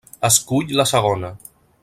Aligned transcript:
Escull 0.29 0.73
la 0.79 0.87
segona. 0.93 1.33